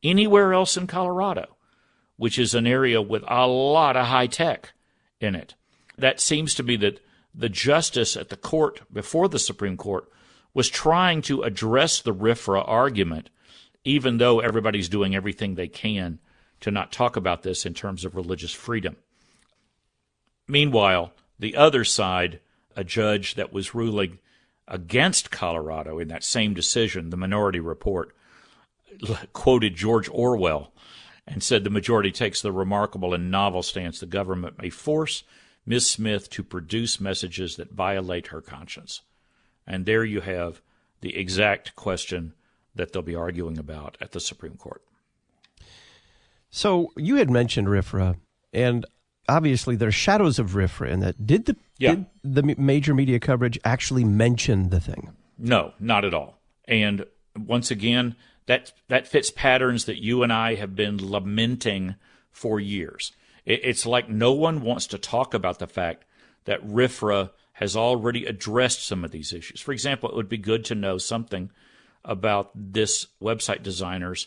anywhere 0.03 0.53
else 0.53 0.77
in 0.77 0.87
Colorado, 0.87 1.57
which 2.17 2.39
is 2.39 2.55
an 2.55 2.67
area 2.67 3.01
with 3.01 3.25
a 3.27 3.47
lot 3.47 3.97
of 3.97 4.07
high 4.07 4.27
tech 4.27 4.73
in 5.21 5.35
it. 5.35 5.55
That 5.97 6.21
seems 6.21 6.55
to 6.55 6.63
be 6.63 6.77
that 6.77 7.01
the 7.35 7.49
justice 7.49 8.17
at 8.17 8.29
the 8.29 8.37
court 8.37 8.83
before 8.93 9.29
the 9.29 9.39
Supreme 9.39 9.77
Court 9.77 10.09
was 10.53 10.69
trying 10.69 11.21
to 11.23 11.43
address 11.43 12.01
the 12.01 12.15
RFRA 12.15 12.63
argument, 12.67 13.31
even 13.85 14.19
though 14.19 14.41
everybody's 14.41 14.89
doing 14.89 15.15
everything 15.15 15.55
they 15.55 15.69
can 15.69 16.21
to 16.61 16.71
not 16.71 16.93
talk 16.93 17.17
about 17.17 17.43
this 17.43 17.67
in 17.67 17.75
terms 17.75 18.05
of 18.05 18.15
religious 18.15 18.53
freedom. 18.53 18.97
Meanwhile, 20.47 21.13
the 21.39 21.57
other 21.57 21.85
side, 21.85 22.41
a 22.77 22.85
judge 22.85 23.35
that 23.35 23.53
was 23.53 23.75
ruling 23.75 24.19
against 24.69 25.31
Colorado 25.31 25.99
in 25.99 26.09
that 26.09 26.25
same 26.25 26.55
decision, 26.55 27.11
the 27.11 27.17
minority 27.17 27.61
report, 27.61 28.15
quoted 29.33 29.75
George 29.75 30.09
Orwell 30.11 30.73
and 31.27 31.43
said 31.43 31.65
the 31.65 31.71
majority 31.71 32.13
takes 32.13 32.43
the 32.43 32.53
remarkable 32.53 33.15
and 33.15 33.31
novel 33.31 33.63
stance 33.63 33.99
the 33.99 34.07
government 34.07 34.61
may 34.61 34.71
force 34.71 35.25
Ms. 35.67 35.89
Smith 35.91 36.29
to 36.31 36.43
produce 36.43 37.01
messages 37.01 37.57
that 37.57 37.73
violate 37.73 38.29
her 38.29 38.43
conscience. 38.43 39.01
And 39.67 39.87
there 39.87 40.05
you 40.05 40.21
have 40.21 40.61
the 41.01 41.17
exact 41.17 41.75
question 41.75 42.35
that 42.75 42.93
they'll 42.93 43.03
be 43.03 43.15
arguing 43.15 43.59
about 43.59 43.97
at 44.01 44.13
the 44.13 44.21
Supreme 44.21 44.57
Court. 44.57 44.83
So 46.51 46.93
you 46.97 47.17
had 47.17 47.31
mentioned 47.31 47.67
RFRA, 47.67 48.17
and 48.53 48.85
obviously 49.29 49.77
there 49.77 49.89
are 49.89 49.93
shadows 49.93 50.39
of 50.39 50.51
RFRA 50.51 50.91
in 50.91 51.01
that. 51.01 51.27
Did 51.27 51.47
the 51.47 51.57
yeah. 51.79 51.95
did 51.95 52.07
the 52.23 52.55
major 52.57 52.95
media 52.95 53.19
coverage 53.19 53.59
actually 53.65 54.05
mention 54.05 54.71
the 54.71 54.81
thing? 54.81 55.13
No, 55.39 55.73
not 55.81 56.05
at 56.05 56.15
all. 56.15 56.41
And 56.67 57.07
once 57.37 57.71
again, 57.71 58.17
that 58.47 58.73
that 58.89 59.09
fits 59.09 59.31
patterns 59.31 59.85
that 59.87 60.03
you 60.03 60.23
and 60.23 60.33
I 60.33 60.55
have 60.55 60.75
been 60.75 60.99
lamenting 60.99 61.97
for 62.31 62.61
years. 62.61 63.13
It, 63.45 63.61
it's 63.65 63.87
like 63.87 64.09
no 64.09 64.33
one 64.33 64.61
wants 64.61 64.87
to 64.89 64.99
talk 64.99 65.35
about 65.35 65.59
the 65.59 65.67
fact 65.67 66.05
that 66.45 66.67
RFRA 66.67 67.31
has 67.55 67.77
already 67.77 68.27
addressed 68.27 68.85
some 68.85 69.05
of 69.05 69.13
these 69.13 69.33
issues. 69.33 69.61
For 69.61 69.73
example, 69.73 70.11
it 70.11 70.17
would 70.17 70.29
be 70.29 70.39
good 70.39 70.65
to 70.67 70.75
know 70.75 70.99
something 70.99 71.51
about 72.05 72.51
this 72.55 73.07
website 73.23 73.63
designer's 73.63 74.27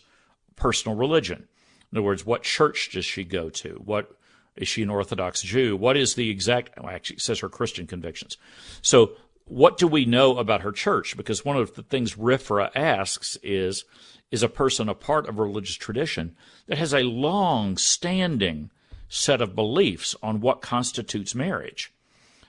personal 0.56 0.96
religion. 0.96 1.46
In 1.92 1.98
other 1.98 2.04
words, 2.04 2.26
what 2.26 2.42
church 2.42 2.90
does 2.92 3.04
she 3.04 3.24
go 3.24 3.50
to? 3.50 3.80
What 3.84 4.17
is 4.58 4.68
she 4.68 4.82
an 4.82 4.90
Orthodox 4.90 5.42
Jew? 5.42 5.76
What 5.76 5.96
is 5.96 6.14
the 6.14 6.30
exact? 6.30 6.78
Well, 6.78 6.90
actually, 6.90 7.18
says 7.18 7.40
her 7.40 7.48
Christian 7.48 7.86
convictions. 7.86 8.36
So, 8.82 9.12
what 9.44 9.78
do 9.78 9.86
we 9.86 10.04
know 10.04 10.36
about 10.36 10.62
her 10.62 10.72
church? 10.72 11.16
Because 11.16 11.44
one 11.44 11.56
of 11.56 11.74
the 11.74 11.82
things 11.82 12.14
RFRA 12.16 12.70
asks 12.74 13.38
is, 13.42 13.84
is 14.30 14.42
a 14.42 14.48
person 14.48 14.88
a 14.88 14.94
part 14.94 15.26
of 15.26 15.38
a 15.38 15.42
religious 15.42 15.76
tradition 15.76 16.36
that 16.66 16.76
has 16.76 16.92
a 16.92 17.04
long-standing 17.04 18.70
set 19.08 19.40
of 19.40 19.54
beliefs 19.54 20.14
on 20.22 20.40
what 20.40 20.60
constitutes 20.60 21.34
marriage, 21.34 21.92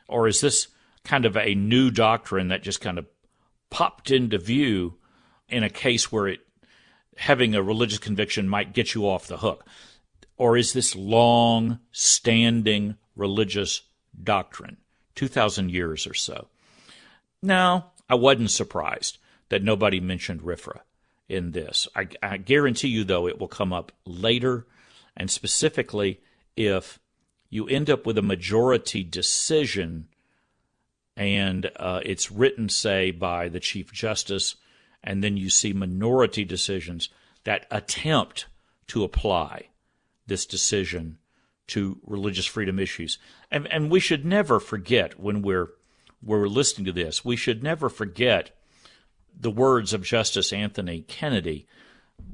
or 0.07 0.27
is 0.27 0.41
this 0.41 0.67
kind 1.05 1.25
of 1.25 1.37
a 1.37 1.55
new 1.55 1.89
doctrine 1.89 2.49
that 2.49 2.63
just 2.63 2.81
kind 2.81 2.97
of 2.97 3.05
popped 3.69 4.11
into 4.11 4.37
view 4.37 4.95
in 5.47 5.63
a 5.63 5.69
case 5.69 6.11
where 6.11 6.27
it 6.27 6.41
having 7.17 7.53
a 7.53 7.63
religious 7.63 7.99
conviction 7.99 8.47
might 8.47 8.73
get 8.73 8.93
you 8.93 9.07
off 9.07 9.27
the 9.27 9.37
hook? 9.37 9.65
Or 10.39 10.57
is 10.57 10.73
this 10.73 10.95
long 10.95 11.79
standing 11.91 12.95
religious 13.15 13.83
doctrine, 14.23 14.77
2,000 15.15 15.69
years 15.69 16.07
or 16.07 16.15
so? 16.15 16.47
Now, 17.43 17.91
I 18.09 18.15
wasn't 18.15 18.49
surprised 18.49 19.19
that 19.49 19.63
nobody 19.63 19.99
mentioned 19.99 20.41
RFRA 20.41 20.79
in 21.27 21.51
this. 21.51 21.87
I, 21.95 22.07
I, 22.23 22.37
guarantee 22.37 22.87
you, 22.87 23.03
though, 23.03 23.27
it 23.27 23.39
will 23.39 23.47
come 23.47 23.71
up 23.71 23.91
later, 24.05 24.65
and 25.15 25.29
specifically 25.29 26.21
if 26.55 26.99
you 27.49 27.67
end 27.67 27.89
up 27.89 28.05
with 28.05 28.17
a 28.17 28.23
majority 28.23 29.03
decision 29.03 30.07
and 31.15 31.69
uh, 31.75 31.99
it's 32.05 32.31
written, 32.31 32.69
say, 32.69 33.11
by 33.11 33.49
the 33.49 33.59
Chief 33.59 33.91
Justice 33.91 34.55
and 35.03 35.23
then 35.23 35.37
you 35.37 35.49
see 35.49 35.73
minority 35.73 36.45
decisions 36.45 37.09
that 37.43 37.65
attempt 37.71 38.47
to 38.87 39.03
apply 39.03 39.68
this 40.29 40.45
decision 40.45 41.17
to 41.67 41.99
religious 42.05 42.45
freedom 42.45 42.79
issues. 42.79 43.17
And, 43.51 43.67
and 43.71 43.91
we 43.91 43.99
should 43.99 44.25
never 44.25 44.59
forget 44.59 45.19
when 45.19 45.41
we're, 45.41 45.69
we're 46.23 46.47
listening 46.47 46.85
to 46.85 46.91
this, 46.91 47.23
we 47.23 47.35
should 47.35 47.63
never 47.63 47.89
forget 47.89 48.51
the 49.39 49.51
words 49.51 49.93
of 49.93 50.03
Justice 50.03 50.51
Anthony 50.51 51.01
Kennedy 51.01 51.67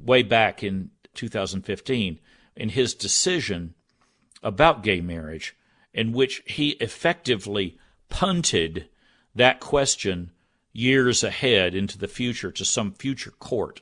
way 0.02 0.22
back 0.22 0.62
in 0.62 0.90
2015 1.14 2.18
in 2.56 2.68
his 2.70 2.94
decision 2.94 3.74
about 4.42 4.82
gay 4.82 5.00
marriage, 5.00 5.56
in 5.92 6.12
which 6.12 6.42
he 6.46 6.70
effectively 6.70 7.78
punted 8.08 8.88
that 9.34 9.60
question 9.60 10.30
years 10.72 11.22
ahead 11.24 11.74
into 11.74 11.98
the 11.98 12.08
future 12.08 12.50
to 12.50 12.64
some 12.64 12.92
future 12.92 13.32
court. 13.32 13.80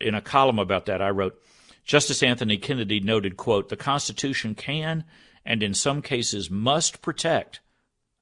In 0.00 0.14
a 0.14 0.20
column 0.20 0.58
about 0.58 0.86
that, 0.86 1.00
I 1.00 1.10
wrote, 1.10 1.40
Justice 1.84 2.22
Anthony 2.22 2.56
Kennedy 2.56 3.00
noted, 3.00 3.36
quote, 3.36 3.68
the 3.68 3.76
Constitution 3.76 4.54
can 4.54 5.04
and 5.44 5.62
in 5.62 5.74
some 5.74 6.00
cases 6.00 6.50
must 6.50 7.02
protect, 7.02 7.60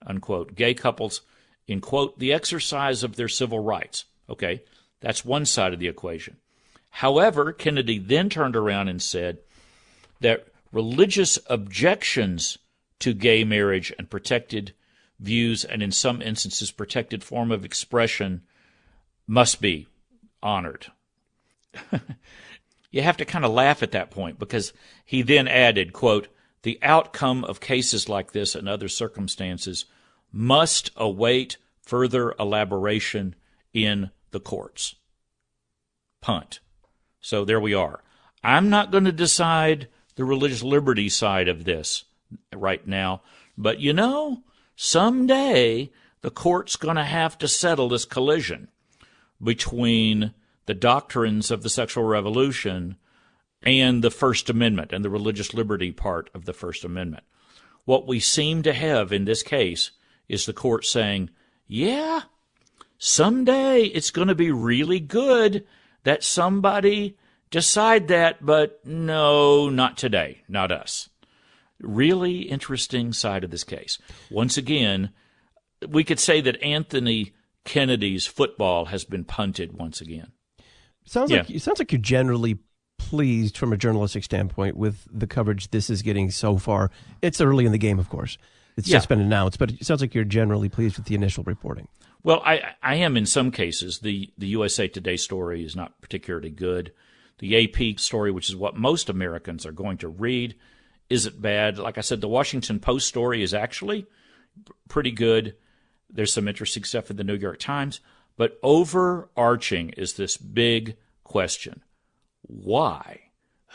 unquote, 0.05 0.55
gay 0.55 0.75
couples 0.75 1.23
in, 1.67 1.81
quote, 1.81 2.19
the 2.19 2.33
exercise 2.33 3.03
of 3.05 3.17
their 3.17 3.29
civil 3.29 3.61
rights. 3.61 4.05
Okay, 4.29 4.63
that's 5.01 5.25
one 5.25 5.47
side 5.47 5.73
of 5.73 5.79
the 5.79 5.89
equation. 5.89 6.37
However, 6.91 7.53
Kennedy 7.53 7.99
then 7.99 8.29
turned 8.29 8.57
around 8.57 8.89
and 8.89 9.01
said 9.01 9.39
that 10.21 10.49
religious 10.73 11.39
objections 11.47 12.59
to 12.99 13.15
gay 13.15 13.45
marriage 13.45 13.93
and 13.99 14.11
protected 14.11 14.73
views 15.19 15.65
and 15.65 15.83
in 15.83 15.93
some 15.93 16.21
instances 16.21 16.71
protected 16.71 17.23
form 17.23 17.53
of 17.53 17.65
expression 17.65 18.43
must 19.27 19.61
be 19.61 19.87
honored. 20.43 20.89
you 22.93 23.03
have 23.03 23.17
to 23.17 23.25
kind 23.25 23.45
of 23.45 23.51
laugh 23.51 23.83
at 23.83 23.91
that 23.91 24.11
point 24.11 24.39
because 24.39 24.73
he 25.05 25.23
then 25.23 25.49
added, 25.49 25.93
quote, 25.93 26.29
the 26.63 26.79
outcome 26.83 27.43
of 27.45 27.59
cases 27.59 28.09
like 28.09 28.31
this 28.31 28.55
and 28.55 28.69
other 28.69 28.89
circumstances 28.89 29.87
must 30.31 30.93
await 30.97 31.57
further 31.81 32.35
elaboration 32.39 33.35
in 33.75 34.11
the 34.31 34.39
courts. 34.39 34.95
Punt. 36.21 36.61
So 37.21 37.45
there 37.45 37.61
we 37.61 37.75
are. 37.75 38.05
I'm 38.45 38.71
not 38.71 38.93
going 38.93 39.05
to 39.05 39.13
decide 39.13 39.89
the 40.15 40.25
religious 40.25 40.63
liberty 40.63 41.09
side 41.09 41.49
of 41.49 41.65
this 41.65 42.05
right 42.55 42.87
now, 42.87 43.23
but 43.57 43.81
you 43.81 43.93
know, 43.93 44.43
someday 44.77 45.91
the 46.21 46.31
court's 46.31 46.77
going 46.77 46.97
to 46.97 47.05
have 47.05 47.39
to 47.39 47.49
settle 47.49 47.89
this 47.89 48.05
collision 48.05 48.69
between 49.43 50.35
the 50.67 50.75
doctrines 50.75 51.51
of 51.51 51.63
the 51.63 51.69
sexual 51.69 52.05
revolution 52.05 52.97
and 53.63 54.03
the 54.03 54.11
First 54.11 54.51
Amendment 54.51 54.93
and 54.93 55.05
the 55.05 55.11
religious 55.11 55.55
liberty 55.55 55.93
part 55.93 56.31
of 56.35 56.45
the 56.45 56.53
First 56.53 56.85
Amendment. 56.85 57.25
What 57.85 58.07
we 58.07 58.21
seem 58.21 58.63
to 58.63 58.73
have 58.73 59.13
in 59.13 59.25
this 59.25 59.43
case 59.43 59.91
is 60.29 60.47
the 60.47 60.53
court 60.53 60.85
saying, 60.85 61.31
yeah, 61.67 62.23
someday 62.99 63.83
it's 63.83 64.11
going 64.11 64.29
to 64.29 64.35
be 64.35 64.51
really 64.51 65.01
good 65.01 65.67
that 66.05 66.25
somebody 66.25 67.17
decide 67.51 68.09
that, 68.09 68.45
but 68.45 68.85
no, 68.85 69.69
not 69.69 69.97
today, 69.97 70.43
not 70.49 70.73
us 70.73 71.09
really 71.83 72.43
interesting 72.43 73.13
side 73.13 73.45
of 73.45 73.51
this 73.51 73.65
case. 73.65 73.99
Once 74.31 74.57
again, 74.57 75.11
we 75.89 76.05
could 76.05 76.21
say 76.21 76.41
that 76.41 76.63
Anthony 76.63 77.33
Kennedy's 77.65 78.27
football 78.27 78.87
has 78.87 79.05
been 79.05 79.25
punted 79.25 79.73
once 79.73 80.01
again. 80.01 80.33
Sounds 81.05 81.31
yeah. 81.31 81.39
like 81.39 81.51
it 81.51 81.63
sounds 81.63 81.79
like 81.79 81.93
you're 81.93 82.01
generally 82.01 82.59
pleased 82.99 83.57
from 83.57 83.73
a 83.73 83.77
journalistic 83.77 84.25
standpoint 84.25 84.77
with 84.77 85.07
the 85.11 85.27
coverage 85.27 85.71
this 85.71 85.91
is 85.91 86.03
getting 86.03 86.31
so 86.31 86.57
far. 86.57 86.91
It's 87.21 87.41
early 87.41 87.67
in 87.67 87.73
the 87.73 87.79
game, 87.79 87.99
of 87.99 88.09
course. 88.09 88.39
It's 88.77 88.89
yeah. 88.89 88.97
just 88.97 89.09
been 89.09 89.21
announced, 89.21 89.59
but 89.59 89.73
it 89.73 89.85
sounds 89.85 90.01
like 90.01 90.15
you're 90.15 90.25
generally 90.25 90.69
pleased 90.69 90.97
with 90.97 91.07
the 91.07 91.15
initial 91.15 91.45
reporting. 91.45 91.89
Well, 92.23 92.41
I, 92.45 92.75
I 92.83 92.97
am 92.97 93.17
in 93.17 93.27
some 93.27 93.51
cases. 93.51 93.99
The 93.99 94.33
the 94.39 94.47
USA 94.49 94.89
Today 94.89 95.17
story 95.17 95.65
is 95.65 95.77
not 95.77 96.01
particularly 96.01 96.51
good. 96.51 96.93
The 97.39 97.65
AP 97.65 97.99
story, 97.99 98.31
which 98.31 98.49
is 98.49 98.57
what 98.57 98.77
most 98.77 99.09
Americans 99.09 99.67
are 99.67 99.73
going 99.73 99.99
to 99.99 100.09
read, 100.09 100.55
is 101.11 101.27
it 101.27 101.43
bad? 101.43 101.79
Like 101.79 101.99
I 101.99 102.03
said, 102.03 102.21
the 102.21 102.29
Washington 102.29 102.79
Post 102.79 103.09
story 103.09 103.43
is 103.43 103.53
actually 103.53 104.07
pretty 104.89 105.11
good. 105.11 105.57
There's 106.09 106.33
some 106.33 106.47
interesting 106.47 106.85
stuff 106.85 107.11
in 107.11 107.17
the 107.17 107.25
New 107.25 107.35
York 107.37 107.59
Times, 107.59 108.01
but 108.37 108.59
overarching 108.63 109.91
is 109.91 110.15
this 110.15 110.37
big 110.37 110.97
question 111.25 111.83
why? 112.43 113.21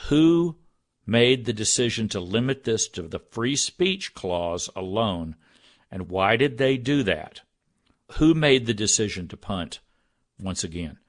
Who 0.09 0.57
made 1.05 1.45
the 1.45 1.53
decision 1.53 2.09
to 2.09 2.19
limit 2.19 2.63
this 2.63 2.87
to 2.89 3.03
the 3.03 3.19
free 3.19 3.55
speech 3.55 4.13
clause 4.13 4.69
alone? 4.75 5.35
And 5.89 6.09
why 6.09 6.35
did 6.35 6.57
they 6.57 6.77
do 6.77 7.01
that? 7.03 7.41
Who 8.13 8.33
made 8.33 8.65
the 8.65 8.73
decision 8.73 9.27
to 9.29 9.37
punt 9.37 9.79
once 10.39 10.63
again? 10.63 10.99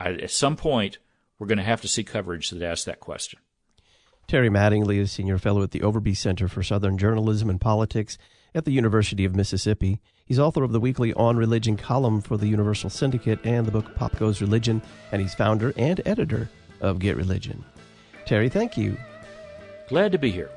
I, 0.00 0.12
at 0.12 0.30
some 0.30 0.56
point, 0.56 0.98
we're 1.38 1.46
going 1.48 1.58
to 1.58 1.64
have 1.64 1.82
to 1.82 1.88
see 1.88 2.04
coverage 2.04 2.50
that 2.50 2.62
asks 2.62 2.84
that 2.84 3.00
question. 3.00 3.40
Terry 4.28 4.48
Mattingly 4.48 4.98
is 4.98 5.12
Senior 5.12 5.38
Fellow 5.38 5.62
at 5.62 5.72
the 5.72 5.80
Overby 5.80 6.16
Center 6.16 6.48
for 6.48 6.62
Southern 6.62 6.96
Journalism 6.96 7.50
and 7.50 7.60
Politics 7.60 8.16
at 8.54 8.64
the 8.64 8.72
University 8.72 9.24
of 9.24 9.34
Mississippi. 9.34 10.00
He's 10.26 10.38
author 10.38 10.62
of 10.62 10.72
the 10.72 10.80
weekly 10.80 11.12
On 11.14 11.36
Religion 11.36 11.76
column 11.76 12.20
for 12.20 12.36
the 12.36 12.46
Universal 12.46 12.90
Syndicate 12.90 13.38
and 13.44 13.66
the 13.66 13.72
book 13.72 13.94
Pop 13.94 14.16
Goes 14.18 14.40
Religion, 14.40 14.82
and 15.10 15.20
he's 15.20 15.34
founder 15.34 15.72
and 15.76 16.00
editor 16.06 16.48
of 16.80 16.98
Get 16.98 17.16
Religion. 17.16 17.64
Terry, 18.26 18.48
thank 18.48 18.76
you. 18.76 18.96
Glad 19.88 20.12
to 20.12 20.18
be 20.18 20.30
here. 20.30 20.50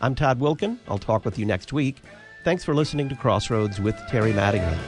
I'm 0.00 0.14
Todd 0.14 0.40
Wilken. 0.40 0.78
I'll 0.88 0.98
talk 0.98 1.24
with 1.24 1.38
you 1.38 1.46
next 1.46 1.72
week. 1.72 2.02
Thanks 2.44 2.64
for 2.64 2.74
listening 2.74 3.08
to 3.08 3.14
Crossroads 3.14 3.80
with 3.80 3.96
Terry 4.10 4.32
Mattingly. 4.32 4.78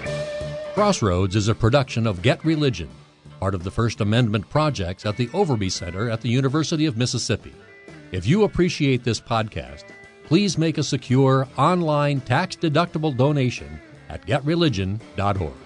Crossroads 0.74 1.36
is 1.36 1.48
a 1.48 1.54
production 1.54 2.06
of 2.06 2.20
Get 2.20 2.44
Religion, 2.44 2.90
part 3.40 3.54
of 3.54 3.64
the 3.64 3.70
First 3.70 4.02
Amendment 4.02 4.50
projects 4.50 5.06
at 5.06 5.16
the 5.16 5.28
Overby 5.28 5.72
Center 5.72 6.10
at 6.10 6.20
the 6.20 6.28
University 6.28 6.84
of 6.84 6.98
Mississippi. 6.98 7.54
If 8.12 8.26
you 8.26 8.44
appreciate 8.44 9.04
this 9.04 9.20
podcast, 9.20 9.84
please 10.26 10.58
make 10.58 10.78
a 10.78 10.82
secure 10.82 11.48
online 11.56 12.20
tax 12.20 12.56
deductible 12.56 13.16
donation 13.16 13.80
at 14.08 14.26
getreligion.org. 14.26 15.65